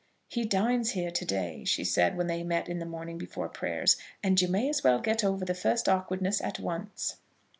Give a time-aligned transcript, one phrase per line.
[0.27, 3.47] "He dines here to day," she had said when they met in the morning before
[3.49, 7.17] prayers, "and you may as well get over the first awkwardness at once."